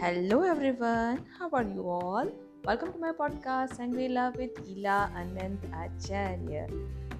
[0.00, 2.28] Hello everyone, how are you all?
[2.64, 3.80] Welcome to my podcast
[4.14, 6.68] Love with Ila Anand Acharya.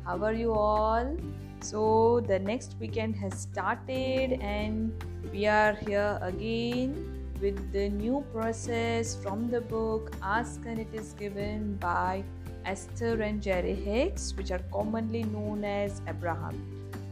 [0.05, 1.17] How are you all?
[1.59, 4.93] So, the next weekend has started, and
[5.33, 6.95] we are here again
[7.41, 12.23] with the new process from the book Ask and It Is Given by
[12.65, 16.55] Esther and Jerry Hicks, which are commonly known as Abraham.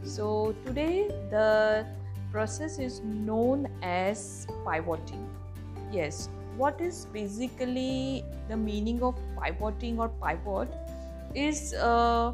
[0.05, 1.85] So, today the
[2.31, 5.27] process is known as pivoting
[5.93, 6.29] yes.
[6.57, 10.69] What is basically the meaning of pivoting or pivot
[11.35, 12.33] is uh,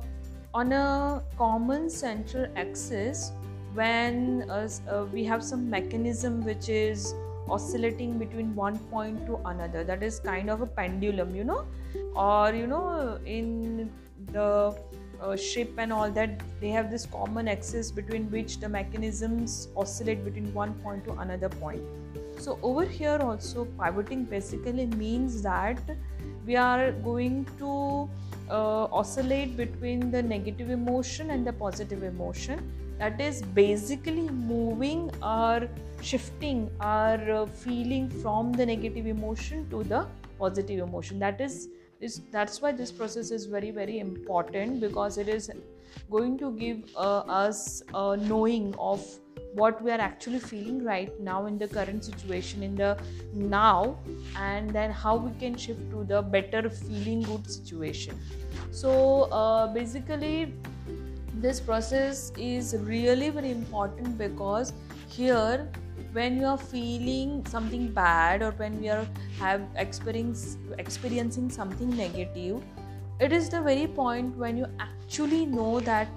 [0.54, 3.32] on a common central axis
[3.74, 7.14] when uh, uh, we have some mechanism which is
[7.48, 9.82] oscillating between one point to another.
[9.82, 11.66] That is kind of a pendulum you know?
[12.14, 13.90] Or you know in
[14.32, 14.76] the
[15.20, 20.24] uh, ship and all that they have this common axis between which the mechanisms oscillate
[20.24, 21.82] between one point to another point
[22.42, 25.80] so over here also pivoting basically means that
[26.44, 28.08] we are going to
[28.50, 32.72] uh, oscillate between the negative emotion and the positive emotion.
[32.98, 35.68] That is basically moving or
[36.00, 40.06] shifting our uh, feeling from the negative emotion to the
[40.38, 41.20] positive emotion.
[41.20, 41.68] That is
[42.32, 45.48] that's why this process is very very important because it is
[46.10, 49.06] going to give uh, us a knowing of
[49.54, 52.98] what we are actually feeling right now in the current situation in the
[53.34, 53.98] now
[54.36, 58.18] and then how we can shift to the better feeling good situation.
[58.70, 60.54] So uh, basically
[61.34, 64.72] this process is really very important because
[65.08, 65.68] here
[66.12, 69.06] when you are feeling something bad or when we are
[69.38, 72.62] have experience, experiencing something negative
[73.20, 76.08] it is the very point when you actually know that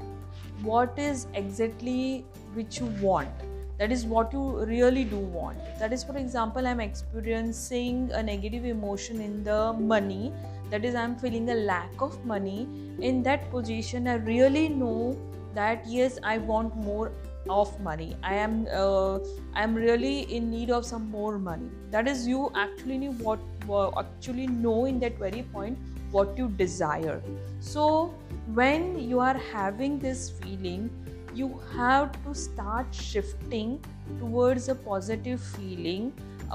[0.64, 3.30] what is exactly which you want.
[3.78, 5.58] That is what you really do want.
[5.80, 10.34] That is for example i'm experiencing a negative emotion in the money.
[10.70, 12.68] That is i'm feeling a lack of money.
[13.00, 15.18] In that position i really know
[15.54, 17.12] that yes i want more
[17.50, 18.16] of money.
[18.24, 19.20] I am uh,
[19.54, 21.70] i am really in need of some more money.
[21.92, 25.78] That is you actually know what actually know in that very point
[26.12, 27.22] what you desire.
[27.60, 28.14] So
[28.54, 30.90] when you are having this feeling
[31.36, 33.84] you have to start shifting
[34.20, 36.14] towards a positive feeling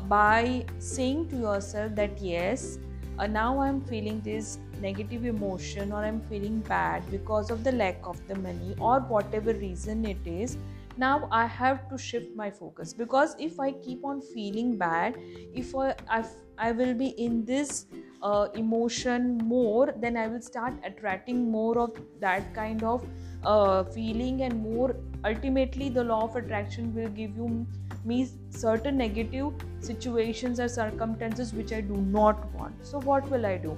[0.09, 2.79] by saying to yourself that yes
[3.19, 7.99] uh, now i'm feeling this negative emotion or i'm feeling bad because of the lack
[8.05, 10.57] of the money or whatever reason it is.
[10.97, 15.17] Now i have to shift my focus because if i keep on feeling bad
[15.55, 16.25] if i i,
[16.59, 17.87] I will be in this
[18.23, 23.07] uh, emotion more then i will start attracting more of that kind of
[23.45, 27.67] uh, feeling and more ultimately the law of attraction will give you
[28.05, 32.75] me certain negative situations or circumstances which i do not want.
[32.87, 33.77] So what will i do?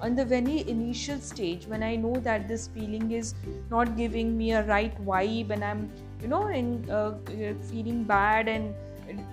[0.00, 3.34] On the very initial stage when i know that this feeling is
[3.70, 7.14] not giving me a right vibe and i'm you know in uh,
[7.70, 8.74] feeling bad and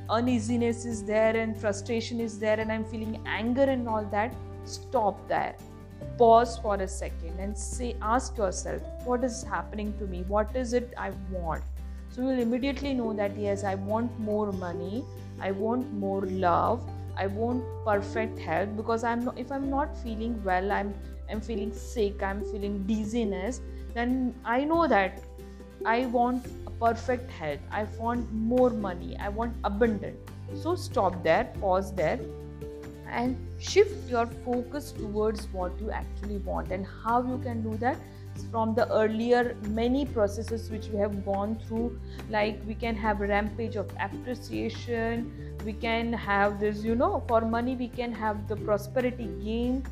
[0.10, 4.34] uneasiness is there and frustration is there and i'm feeling anger and all that
[4.66, 5.56] stop there
[6.18, 10.24] pause for a second and say ask yourself what is happening to me?
[10.28, 11.64] What is it i want?
[12.10, 15.04] So you'll immediately know that yes i want more money.
[15.40, 16.88] I want more love.
[17.18, 20.94] I want perfect health because i'm not if i'm not feeling well i'm
[21.30, 23.60] i'm feeling sick i'm feeling dizziness
[23.94, 25.22] then i know that
[25.86, 26.48] i want
[26.82, 27.60] perfect health.
[27.72, 29.16] I want more money.
[29.18, 30.18] I want abundant.
[30.56, 32.20] So stop there pause there
[33.12, 37.98] and shift your focus towards what you actually want and how you can do that
[38.50, 42.00] from the earlier many processes which we have gone through.
[42.30, 47.42] Like we can have a rampage of appreciation we can have this you know for
[47.42, 49.84] money we can have the prosperity game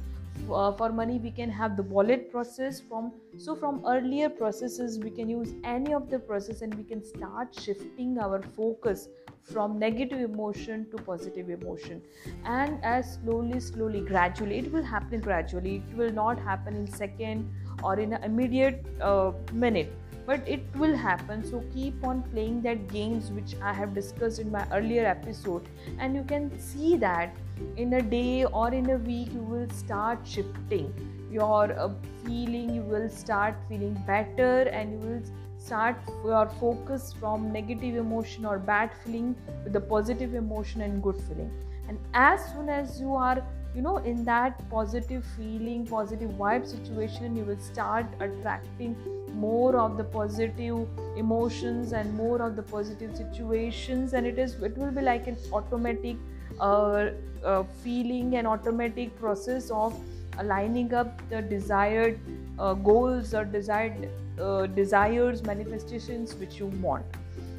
[0.51, 5.09] uh, for money we can have the wallet process from so from earlier processes we
[5.09, 9.09] can use any of the process and we can start shifting our focus
[9.43, 12.01] from negative emotion to positive emotion.
[12.45, 15.83] And as slowly slowly gradually it will happen gradually.
[15.87, 17.51] It will not happen in second
[17.83, 19.91] or in an immediate uh, minute
[20.29, 21.43] but it will happen.
[21.43, 26.15] So keep on playing that games which i have discussed in my earlier episode and
[26.15, 27.35] you can see that
[27.77, 30.93] in a day or in a week you will start shifting.
[31.31, 31.89] Your uh,
[32.25, 35.21] feeling you will start feeling better and you will
[35.59, 41.21] start your focus from negative emotion or bad feeling with the positive emotion and good
[41.27, 41.51] feeling.
[41.87, 43.43] And as soon as you are
[43.75, 48.95] you know in that positive feeling positive vibe situation you will start attracting
[49.33, 54.13] more of the positive emotions and more of the positive situations.
[54.13, 56.17] And it is it will be like an automatic
[56.59, 57.11] uh,
[57.43, 59.95] uh, feeling an automatic process of
[60.39, 62.19] aligning up the desired
[62.57, 64.09] uh, goals or desired
[64.41, 67.05] uh, desires manifestations which you want.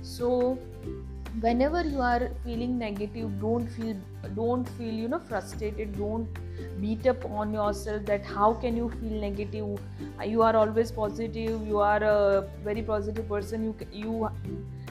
[0.02, 0.58] So
[1.40, 3.96] whenever you are feeling negative don't feel
[4.34, 5.96] don't feel you know frustrated.
[5.96, 6.28] Don't
[6.80, 9.78] beat up on yourself that how can you feel negative?
[10.24, 11.66] You are always positive.
[11.66, 13.64] You are a very positive person.
[13.64, 14.30] You you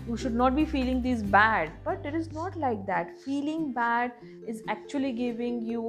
[0.08, 1.72] you should not be feeling this bad.
[1.84, 3.20] But it is not like that.
[3.22, 4.14] Feeling bad
[4.48, 5.84] is actually giving you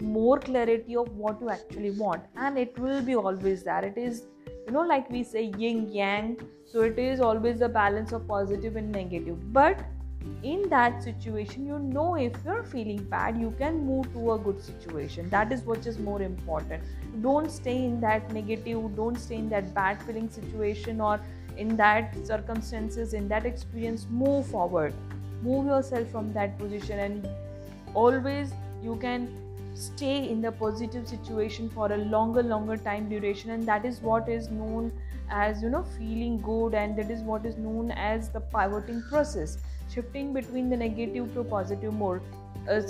[0.00, 2.22] more clarity of what you actually want.
[2.36, 3.84] And it will be always there.
[3.84, 4.22] It is
[4.66, 6.36] you know like we say yin yang
[6.70, 9.52] so it is always the balance of positive and negative.
[9.52, 9.84] But
[10.42, 14.60] in that situation you know if you're feeling bad you can move to a good
[14.60, 15.30] situation.
[15.30, 16.82] That is what is more important.
[17.22, 21.20] Don't stay in that negative don't stay in that bad feeling situation or
[21.56, 24.06] in that circumstances in that experience.
[24.10, 24.92] Move forward.
[25.42, 27.28] Move yourself from that position and
[27.94, 28.52] always
[28.82, 29.28] you can
[29.76, 33.50] stay in the positive situation for a longer longer time duration.
[33.50, 34.92] And that is what is known
[35.30, 36.74] as you know feeling good.
[36.74, 39.58] And that is what is known as the pivoting process
[39.92, 42.22] shifting between the negative to positive mode.
[42.68, 42.80] Uh,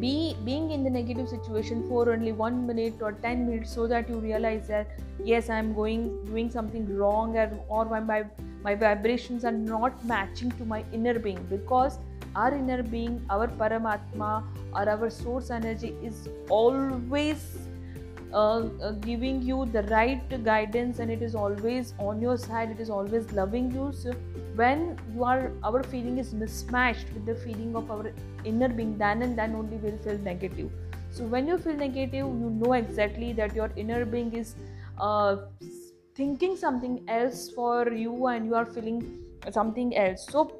[0.00, 4.06] be being in the negative situation for only one minute or 10 minutes so that
[4.06, 4.86] you realize that
[5.24, 8.22] yes i'm going doing something wrong or, or my,
[8.62, 11.42] my vibrations are not matching to my inner being.
[11.48, 11.98] Because
[12.42, 14.32] our inner being our paramatma
[14.74, 17.44] or our source energy is always
[18.32, 22.80] uh, uh, giving you the right guidance and it is always on your side it
[22.80, 23.90] is always loving you.
[23.92, 24.12] So
[24.54, 28.12] when you are our feeling is mismatched with the feeling of our
[28.44, 30.70] inner being then and then only will feel negative.
[31.10, 34.54] So when you feel negative you know exactly that your inner being is
[34.98, 35.36] uh,
[36.14, 39.02] thinking something else for you and you are feeling
[39.50, 40.26] something else.
[40.28, 40.52] So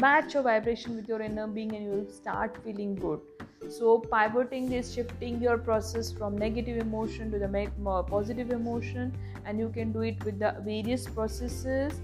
[0.00, 3.20] match your vibration with your inner being and you will start feeling good.
[3.68, 7.70] So pivoting is shifting your process from negative emotion to the
[8.08, 12.00] positive emotion and you can do it with the various processes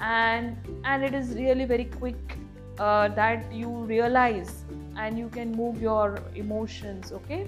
[0.00, 2.38] and and it is really very quick
[2.78, 4.64] uh, that you realize
[4.96, 7.46] and you can move your emotions okay?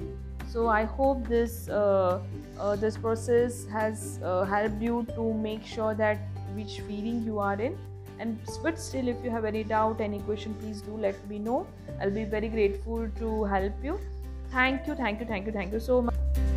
[0.48, 2.20] So i hope this uh,
[2.58, 6.18] uh, this process has uh, helped you to make sure that
[6.54, 7.78] which feeling you are in
[8.22, 11.66] and but still if you have any doubt any question please do let me know.
[12.00, 13.98] I'll be very grateful to help you.
[14.56, 16.51] Thank you thank you thank you thank you so much